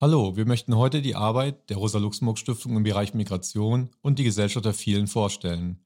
Hallo, 0.00 0.36
wir 0.36 0.46
möchten 0.46 0.76
heute 0.76 1.02
die 1.02 1.16
Arbeit 1.16 1.70
der 1.70 1.76
Rosa-Luxemburg-Stiftung 1.76 2.76
im 2.76 2.84
Bereich 2.84 3.14
Migration 3.14 3.90
und 4.00 4.20
die 4.20 4.22
Gesellschaft 4.22 4.64
der 4.64 4.72
vielen 4.72 5.08
vorstellen. 5.08 5.80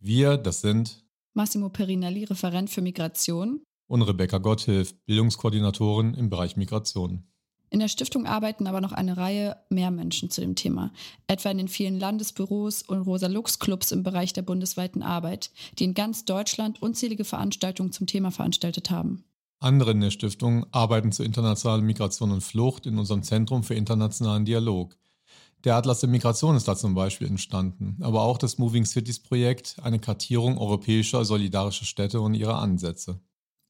Wir, 0.00 0.36
das 0.38 0.60
sind 0.60 1.04
Massimo 1.34 1.68
Perinelli, 1.68 2.24
Referent 2.24 2.68
für 2.68 2.82
Migration 2.82 3.60
und 3.86 4.02
Rebecca 4.02 4.38
Gotthilf, 4.38 4.92
Bildungskoordinatorin 5.06 6.14
im 6.14 6.30
Bereich 6.30 6.56
Migration. 6.56 7.22
In 7.70 7.78
der 7.78 7.86
Stiftung 7.86 8.26
arbeiten 8.26 8.66
aber 8.66 8.80
noch 8.80 8.90
eine 8.90 9.16
Reihe 9.18 9.56
mehr 9.70 9.92
Menschen 9.92 10.30
zu 10.30 10.40
dem 10.40 10.56
Thema, 10.56 10.92
etwa 11.28 11.52
in 11.52 11.58
den 11.58 11.68
vielen 11.68 12.00
Landesbüros 12.00 12.82
und 12.82 13.02
Rosa-Lux-Clubs 13.02 13.92
im 13.92 14.02
Bereich 14.02 14.32
der 14.32 14.42
bundesweiten 14.42 15.04
Arbeit, 15.04 15.52
die 15.78 15.84
in 15.84 15.94
ganz 15.94 16.24
Deutschland 16.24 16.82
unzählige 16.82 17.24
Veranstaltungen 17.24 17.92
zum 17.92 18.08
Thema 18.08 18.32
veranstaltet 18.32 18.90
haben. 18.90 19.22
Andere 19.64 19.92
in 19.92 20.00
der 20.00 20.10
Stiftung 20.10 20.66
arbeiten 20.72 21.10
zur 21.10 21.24
internationalen 21.24 21.86
Migration 21.86 22.30
und 22.30 22.42
Flucht 22.42 22.84
in 22.86 22.98
unserem 22.98 23.22
Zentrum 23.22 23.64
für 23.64 23.74
internationalen 23.74 24.44
Dialog. 24.44 24.96
Der 25.64 25.76
Atlas 25.76 26.00
der 26.00 26.10
Migration 26.10 26.54
ist 26.54 26.68
da 26.68 26.76
zum 26.76 26.94
Beispiel 26.94 27.26
entstanden, 27.26 27.96
aber 28.02 28.20
auch 28.22 28.36
das 28.36 28.58
Moving 28.58 28.84
Cities 28.84 29.20
Projekt, 29.20 29.76
eine 29.82 29.98
Kartierung 29.98 30.58
europäischer 30.58 31.24
solidarischer 31.24 31.86
Städte 31.86 32.20
und 32.20 32.34
ihrer 32.34 32.58
Ansätze. 32.58 33.20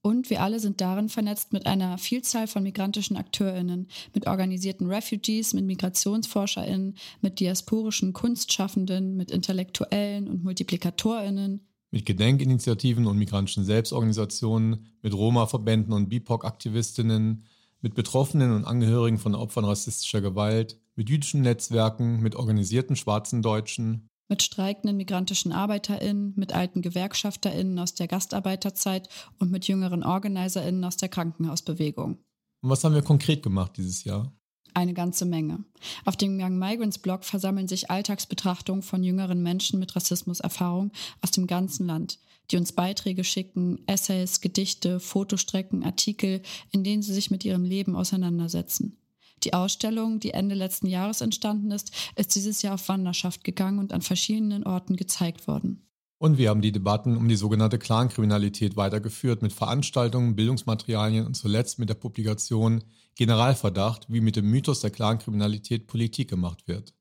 Und 0.01 0.29
wir 0.29 0.43
alle 0.43 0.59
sind 0.59 0.81
darin 0.81 1.09
vernetzt 1.09 1.53
mit 1.53 1.65
einer 1.65 1.97
Vielzahl 1.97 2.47
von 2.47 2.61
migrantischen 2.61 3.15
AkteurInnen, 3.15 3.87
mit 4.13 4.27
organisierten 4.27 4.87
Refugees, 4.87 5.53
mit 5.53 5.65
MigrationsforscherInnen, 5.65 6.95
mit 7.21 7.39
diasporischen 7.39 8.13
Kunstschaffenden, 8.13 9.15
mit 9.15 9.31
Intellektuellen 9.31 10.27
und 10.27 10.43
MultiplikatorInnen, 10.43 11.65
mit 11.95 12.05
Gedenkinitiativen 12.05 13.07
und 13.07 13.17
migrantischen 13.17 13.63
Selbstorganisationen, 13.63 14.85
mit 15.01 15.13
Roma-Verbänden 15.13 15.93
und 15.93 16.09
BIPOC-Aktivistinnen, 16.09 17.45
mit 17.79 17.95
Betroffenen 17.95 18.51
und 18.51 18.65
Angehörigen 18.65 19.17
von 19.17 19.33
Opfern 19.33 19.63
rassistischer 19.63 20.19
Gewalt, 20.19 20.77
mit 20.97 21.09
jüdischen 21.09 21.41
Netzwerken, 21.41 22.19
mit 22.19 22.35
organisierten 22.35 22.97
schwarzen 22.97 23.41
Deutschen, 23.41 24.09
mit 24.27 24.43
streikenden 24.43 24.97
migrantischen 24.97 25.53
ArbeiterInnen, 25.53 26.33
mit 26.35 26.51
alten 26.51 26.81
GewerkschafterInnen 26.81 27.79
aus 27.79 27.93
der 27.93 28.09
Gastarbeiterzeit 28.09 29.07
und 29.39 29.49
mit 29.49 29.65
jüngeren 29.65 30.03
OrganizerInnen 30.03 30.83
aus 30.83 30.97
der 30.97 31.07
Krankenhausbewegung. 31.07 32.17
Und 32.61 32.69
was 32.69 32.83
haben 32.83 32.95
wir 32.95 33.03
konkret 33.03 33.41
gemacht 33.41 33.77
dieses 33.77 34.03
Jahr? 34.03 34.33
Eine 34.75 34.93
ganze 34.93 35.25
Menge. 35.25 35.63
Auf 36.05 36.17
dem 36.17 36.39
Young 36.39 36.59
Migrants 36.59 36.99
Blog 36.99 37.23
versammeln 37.23 37.67
sich 37.67 37.89
Alltagsbetrachtungen 37.89 38.83
von 38.83 39.03
jüngeren 39.03 39.41
Menschen 39.41 39.79
mit 39.79 39.95
Rassismuserfahrung 39.95 40.91
aus 41.21 41.31
dem 41.31 41.47
ganzen 41.47 41.87
Land, 41.87 42.19
die 42.51 42.57
uns 42.57 42.73
Beiträge 42.73 43.23
schicken, 43.23 43.79
Essays, 43.87 44.41
Gedichte, 44.41 44.99
Fotostrecken, 44.99 45.83
Artikel, 45.83 46.41
in 46.71 46.83
denen 46.83 47.01
sie 47.01 47.13
sich 47.13 47.31
mit 47.31 47.45
ihrem 47.45 47.63
Leben 47.63 47.95
auseinandersetzen. 47.95 48.97
Die 49.43 49.53
Ausstellung, 49.53 50.19
die 50.19 50.31
Ende 50.31 50.55
letzten 50.55 50.87
Jahres 50.87 51.21
entstanden 51.21 51.71
ist, 51.71 51.91
ist 52.15 52.35
dieses 52.35 52.61
Jahr 52.61 52.75
auf 52.75 52.87
Wanderschaft 52.87 53.43
gegangen 53.43 53.79
und 53.79 53.93
an 53.93 54.01
verschiedenen 54.01 54.63
Orten 54.65 54.95
gezeigt 54.95 55.47
worden. 55.47 55.81
Und 56.25 56.39
wir 56.39 56.49
haben 56.49 56.61
die 56.61 56.71
Debatten 56.71 57.17
um 57.17 57.27
die 57.27 57.35
sogenannte 57.35 57.77
Clankriminalität 57.77 58.75
weitergeführt 58.75 59.43
mit 59.43 59.53
Veranstaltungen, 59.53 60.35
Bildungsmaterialien 60.35 61.23
und 61.23 61.35
zuletzt 61.35 61.77
mit 61.77 61.87
der 61.87 61.93
Publikation 61.93 62.83
Generalverdacht, 63.13 64.07
wie 64.11 64.21
mit 64.21 64.35
dem 64.35 64.49
Mythos 64.49 64.79
der 64.79 64.89
Clankriminalität 64.89 65.85
Politik 65.85 66.27
gemacht 66.27 66.67
wird. 66.67 66.95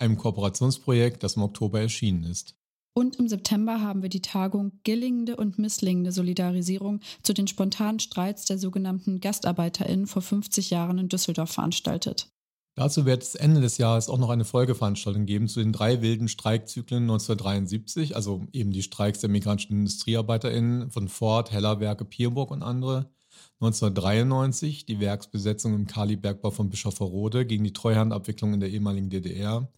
Einem 0.00 0.16
Kooperationsprojekt, 0.16 1.22
das 1.22 1.36
im 1.36 1.42
Oktober 1.42 1.80
erschienen 1.80 2.24
ist. 2.24 2.56
Und 2.92 3.14
im 3.20 3.28
September 3.28 3.82
haben 3.82 4.02
wir 4.02 4.08
die 4.08 4.22
Tagung 4.22 4.72
Gillingende 4.82 5.36
und 5.36 5.60
misslingende 5.60 6.10
Solidarisierung 6.10 7.02
zu 7.22 7.34
den 7.34 7.46
spontanen 7.46 8.00
Streits 8.00 8.46
der 8.46 8.58
sogenannten 8.58 9.20
GastarbeiterInnen 9.20 10.08
vor 10.08 10.22
50 10.22 10.70
Jahren 10.70 10.98
in 10.98 11.08
Düsseldorf 11.08 11.52
veranstaltet. 11.52 12.32
Dazu 12.78 13.06
wird 13.06 13.22
es 13.22 13.34
Ende 13.34 13.62
des 13.62 13.78
Jahres 13.78 14.10
auch 14.10 14.18
noch 14.18 14.28
eine 14.28 14.44
Folgeveranstaltung 14.44 15.24
geben 15.24 15.48
zu 15.48 15.60
den 15.60 15.72
drei 15.72 16.02
wilden 16.02 16.28
Streikzyklen 16.28 17.04
1973, 17.04 18.14
also 18.14 18.46
eben 18.52 18.70
die 18.70 18.82
Streiks 18.82 19.20
der 19.20 19.30
migrantischen 19.30 19.78
IndustriearbeiterInnen 19.78 20.90
von 20.90 21.08
Ford, 21.08 21.50
Hellerwerke, 21.50 22.04
Pierburg 22.04 22.50
und 22.50 22.62
andere. 22.62 23.10
1993 23.60 24.84
die 24.84 25.00
Werksbesetzung 25.00 25.74
im 25.74 25.86
Kalibergbau 25.86 26.50
von 26.50 26.68
Bischofferode 26.68 27.46
gegen 27.46 27.64
die 27.64 27.72
Treuhandabwicklung 27.72 28.52
in 28.52 28.60
der 28.60 28.68
ehemaligen 28.68 29.08
DDR. 29.08 29.72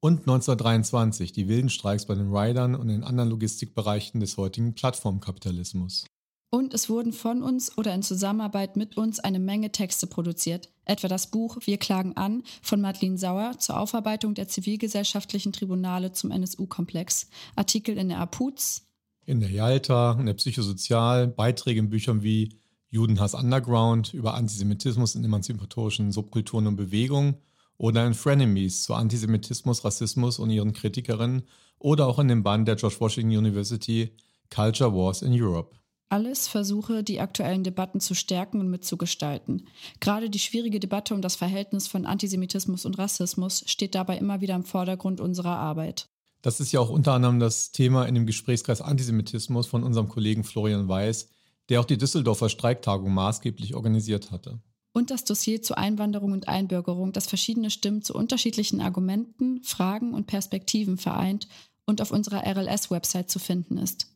Und 0.00 0.20
1923 0.20 1.32
die 1.32 1.48
wilden 1.48 1.70
Streiks 1.70 2.04
bei 2.04 2.14
den 2.14 2.30
Riders 2.30 2.78
und 2.78 2.88
den 2.88 3.04
anderen 3.04 3.30
Logistikbereichen 3.30 4.20
des 4.20 4.36
heutigen 4.36 4.74
Plattformkapitalismus. 4.74 6.04
Und 6.50 6.72
es 6.72 6.88
wurden 6.88 7.12
von 7.12 7.42
uns 7.42 7.76
oder 7.76 7.94
in 7.94 8.02
Zusammenarbeit 8.02 8.76
mit 8.76 8.96
uns 8.96 9.20
eine 9.20 9.38
Menge 9.38 9.70
Texte 9.70 10.06
produziert, 10.06 10.70
etwa 10.86 11.06
das 11.06 11.30
Buch 11.30 11.58
Wir 11.64 11.76
klagen 11.76 12.16
an 12.16 12.42
von 12.62 12.80
Madeleine 12.80 13.18
Sauer 13.18 13.58
zur 13.58 13.78
Aufarbeitung 13.78 14.34
der 14.34 14.48
zivilgesellschaftlichen 14.48 15.52
Tribunale 15.52 16.12
zum 16.12 16.30
NSU-Komplex, 16.30 17.28
Artikel 17.54 17.98
in 17.98 18.08
der 18.08 18.20
APUZ, 18.20 18.86
in 19.26 19.40
der 19.40 19.50
Jalta, 19.50 20.16
in 20.18 20.24
der 20.24 20.32
Psychosozial, 20.32 21.28
Beiträge 21.28 21.80
in 21.80 21.90
Büchern 21.90 22.22
wie 22.22 22.56
Judenhass 22.88 23.34
Underground 23.34 24.14
über 24.14 24.32
Antisemitismus 24.32 25.16
in 25.16 25.24
emanzipatorischen 25.24 26.12
Subkulturen 26.12 26.66
und 26.66 26.76
Bewegungen 26.76 27.36
oder 27.76 28.06
in 28.06 28.14
Frenemies 28.14 28.84
zu 28.84 28.94
Antisemitismus, 28.94 29.84
Rassismus 29.84 30.38
und 30.38 30.48
ihren 30.48 30.72
Kritikerinnen 30.72 31.42
oder 31.78 32.06
auch 32.06 32.18
in 32.18 32.28
dem 32.28 32.42
Band 32.42 32.66
der 32.66 32.76
George 32.76 32.96
Washington 33.00 33.36
University 33.36 34.16
Culture 34.48 34.94
Wars 34.94 35.20
in 35.20 35.38
Europe. 35.38 35.76
Alles 36.10 36.48
Versuche, 36.48 37.04
die 37.04 37.20
aktuellen 37.20 37.64
Debatten 37.64 38.00
zu 38.00 38.14
stärken 38.14 38.60
und 38.60 38.70
mitzugestalten. 38.70 39.66
Gerade 40.00 40.30
die 40.30 40.38
schwierige 40.38 40.80
Debatte 40.80 41.14
um 41.14 41.20
das 41.20 41.36
Verhältnis 41.36 41.86
von 41.86 42.06
Antisemitismus 42.06 42.86
und 42.86 42.96
Rassismus 42.98 43.64
steht 43.66 43.94
dabei 43.94 44.16
immer 44.16 44.40
wieder 44.40 44.54
im 44.54 44.64
Vordergrund 44.64 45.20
unserer 45.20 45.58
Arbeit. 45.58 46.08
Das 46.40 46.60
ist 46.60 46.72
ja 46.72 46.80
auch 46.80 46.88
unter 46.88 47.12
anderem 47.12 47.40
das 47.40 47.72
Thema 47.72 48.06
in 48.06 48.14
dem 48.14 48.24
Gesprächskreis 48.24 48.80
Antisemitismus 48.80 49.66
von 49.66 49.82
unserem 49.82 50.08
Kollegen 50.08 50.44
Florian 50.44 50.88
Weiß, 50.88 51.28
der 51.68 51.80
auch 51.80 51.84
die 51.84 51.98
Düsseldorfer 51.98 52.48
Streiktagung 52.48 53.12
maßgeblich 53.12 53.74
organisiert 53.74 54.30
hatte. 54.30 54.60
Und 54.94 55.10
das 55.10 55.24
Dossier 55.24 55.62
zur 55.62 55.76
Einwanderung 55.76 56.32
und 56.32 56.48
Einbürgerung, 56.48 57.12
das 57.12 57.26
verschiedene 57.26 57.70
Stimmen 57.70 58.02
zu 58.02 58.14
unterschiedlichen 58.14 58.80
Argumenten, 58.80 59.62
Fragen 59.62 60.14
und 60.14 60.26
Perspektiven 60.26 60.96
vereint 60.96 61.48
und 61.84 62.00
auf 62.00 62.10
unserer 62.10 62.46
RLS-Website 62.46 63.30
zu 63.30 63.38
finden 63.38 63.76
ist. 63.76 64.06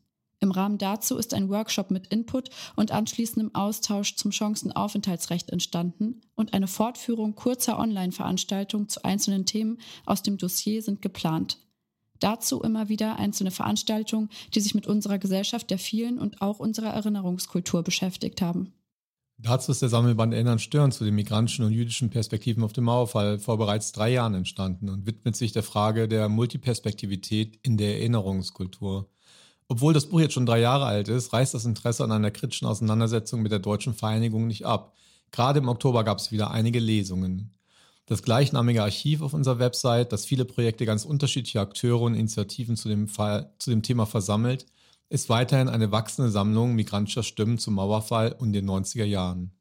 Im 0.43 0.51
Rahmen 0.51 0.77
dazu 0.77 1.15
ist 1.15 1.33
ein 1.33 1.47
Workshop 1.47 1.89
mit 1.89 2.07
Input 2.07 2.49
und 2.75 2.91
anschließendem 2.91 3.55
Austausch 3.55 4.17
zum 4.17 4.33
Chancenaufenthaltsrecht 4.33 5.49
entstanden 5.49 6.19
und 6.35 6.53
eine 6.53 6.67
Fortführung 6.67 7.33
kurzer 7.33 7.79
Online-Veranstaltungen 7.79 8.89
zu 8.89 9.05
einzelnen 9.05 9.45
Themen 9.45 9.77
aus 10.05 10.21
dem 10.21 10.37
Dossier 10.37 10.81
sind 10.81 11.01
geplant. 11.01 11.59
Dazu 12.19 12.61
immer 12.61 12.89
wieder 12.89 13.15
einzelne 13.15 13.51
Veranstaltungen, 13.51 14.29
die 14.53 14.59
sich 14.59 14.75
mit 14.75 14.85
unserer 14.85 15.17
Gesellschaft 15.17 15.69
der 15.69 15.79
vielen 15.79 16.19
und 16.19 16.41
auch 16.41 16.59
unserer 16.59 16.89
Erinnerungskultur 16.89 17.81
beschäftigt 17.81 18.41
haben. 18.41 18.73
Dazu 19.37 19.71
ist 19.71 19.81
der 19.81 19.87
Sammelband 19.87 20.33
Erinnern 20.33 20.59
Stören 20.59 20.91
zu 20.91 21.05
den 21.05 21.15
migrantischen 21.15 21.63
und 21.63 21.71
jüdischen 21.71 22.09
Perspektiven 22.09 22.63
auf 22.63 22.73
dem 22.73 22.83
Mauerfall 22.83 23.39
vor 23.39 23.57
bereits 23.57 23.93
drei 23.93 24.11
Jahren 24.11 24.33
entstanden 24.33 24.89
und 24.89 25.05
widmet 25.05 25.37
sich 25.37 25.53
der 25.53 25.63
Frage 25.63 26.09
der 26.09 26.27
Multiperspektivität 26.27 27.59
in 27.63 27.77
der 27.77 27.99
Erinnerungskultur. 27.99 29.09
Obwohl 29.67 29.93
das 29.93 30.07
Buch 30.07 30.19
jetzt 30.19 30.33
schon 30.33 30.45
drei 30.45 30.59
Jahre 30.59 30.85
alt 30.85 31.07
ist, 31.07 31.33
reißt 31.33 31.53
das 31.53 31.65
Interesse 31.65 32.03
an 32.03 32.11
einer 32.11 32.31
kritischen 32.31 32.67
Auseinandersetzung 32.67 33.41
mit 33.41 33.51
der 33.51 33.59
deutschen 33.59 33.93
Vereinigung 33.93 34.47
nicht 34.47 34.65
ab. 34.65 34.93
Gerade 35.31 35.59
im 35.59 35.67
Oktober 35.67 36.03
gab 36.03 36.19
es 36.19 36.31
wieder 36.31 36.51
einige 36.51 36.79
Lesungen. 36.79 37.51
Das 38.05 38.21
gleichnamige 38.21 38.83
Archiv 38.83 39.21
auf 39.21 39.33
unserer 39.33 39.59
Website, 39.59 40.11
das 40.11 40.25
viele 40.25 40.45
Projekte 40.45 40.85
ganz 40.85 41.05
unterschiedlicher 41.05 41.61
Akteure 41.61 42.01
und 42.01 42.15
Initiativen 42.15 42.75
zu 42.75 42.89
dem, 42.89 43.07
Fall, 43.07 43.53
zu 43.59 43.69
dem 43.69 43.81
Thema 43.81 44.05
versammelt, 44.05 44.65
ist 45.09 45.29
weiterhin 45.29 45.69
eine 45.69 45.91
wachsende 45.91 46.29
Sammlung 46.29 46.75
migrantischer 46.75 47.23
Stimmen 47.23 47.57
zum 47.57 47.75
Mauerfall 47.75 48.33
und 48.33 48.51
den 48.51 48.69
90er 48.69 49.05
Jahren. 49.05 49.51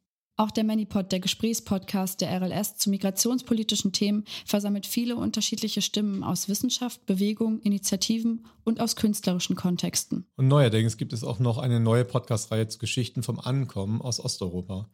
Auch 0.42 0.50
der 0.50 0.64
Manipod, 0.64 1.12
der 1.12 1.20
Gesprächspodcast 1.20 2.20
der 2.20 2.42
RLS 2.42 2.76
zu 2.76 2.90
migrationspolitischen 2.90 3.92
Themen, 3.92 4.24
versammelt 4.44 4.86
viele 4.86 5.14
unterschiedliche 5.14 5.82
Stimmen 5.82 6.24
aus 6.24 6.48
Wissenschaft, 6.48 7.06
Bewegung, 7.06 7.60
Initiativen 7.60 8.44
und 8.64 8.80
aus 8.80 8.96
künstlerischen 8.96 9.54
Kontexten. 9.54 10.26
Und 10.34 10.48
neuerdings 10.48 10.96
gibt 10.96 11.12
es 11.12 11.22
auch 11.22 11.38
noch 11.38 11.58
eine 11.58 11.78
neue 11.78 12.04
Podcast-Reihe 12.04 12.66
zu 12.66 12.78
Geschichten 12.78 13.22
vom 13.22 13.38
Ankommen 13.38 14.02
aus 14.02 14.18
Osteuropa. 14.18 14.90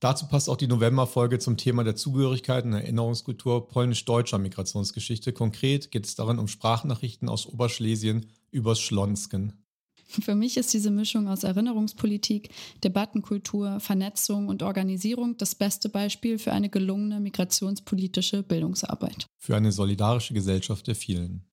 Dazu 0.00 0.28
passt 0.28 0.50
auch 0.50 0.58
die 0.58 0.66
November-Folge 0.66 1.38
zum 1.38 1.56
Thema 1.56 1.82
der 1.82 1.96
Zugehörigkeit 1.96 2.66
und 2.66 2.74
Erinnerungskultur 2.74 3.68
polnisch-deutscher 3.68 4.36
Migrationsgeschichte. 4.36 5.32
Konkret 5.32 5.90
geht 5.92 6.04
es 6.04 6.14
darin 6.14 6.38
um 6.38 6.46
Sprachnachrichten 6.46 7.30
aus 7.30 7.46
Oberschlesien 7.46 8.26
übers 8.50 8.80
Schlonsken. 8.80 9.64
Für 10.10 10.34
mich 10.34 10.56
ist 10.56 10.72
diese 10.74 10.90
Mischung 10.90 11.28
aus 11.28 11.44
Erinnerungspolitik, 11.44 12.50
Debattenkultur, 12.82 13.80
Vernetzung 13.80 14.48
und 14.48 14.62
Organisierung 14.62 15.36
das 15.36 15.54
beste 15.54 15.88
Beispiel 15.88 16.38
für 16.38 16.52
eine 16.52 16.68
gelungene 16.68 17.20
migrationspolitische 17.20 18.42
Bildungsarbeit. 18.42 19.26
Für 19.38 19.56
eine 19.56 19.72
solidarische 19.72 20.34
Gesellschaft 20.34 20.86
der 20.86 20.94
vielen. 20.94 21.49